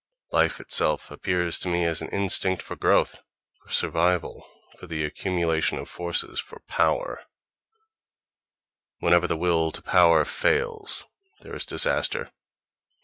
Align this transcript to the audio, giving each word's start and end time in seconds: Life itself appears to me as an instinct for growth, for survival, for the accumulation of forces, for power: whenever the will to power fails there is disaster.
Life 0.31 0.59
itself 0.59 1.11
appears 1.11 1.59
to 1.59 1.67
me 1.67 1.85
as 1.85 2.01
an 2.01 2.09
instinct 2.09 2.63
for 2.63 2.75
growth, 2.75 3.19
for 3.61 3.71
survival, 3.71 4.43
for 4.79 4.87
the 4.87 5.03
accumulation 5.05 5.77
of 5.77 5.87
forces, 5.89 6.39
for 6.39 6.59
power: 6.67 7.23
whenever 8.97 9.27
the 9.27 9.37
will 9.37 9.69
to 9.71 9.83
power 9.83 10.25
fails 10.25 11.05
there 11.41 11.55
is 11.55 11.67
disaster. 11.67 12.31